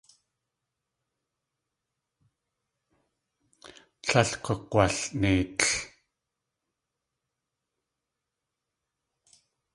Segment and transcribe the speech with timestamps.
[4.03, 5.71] Tlél gug̲walneitl.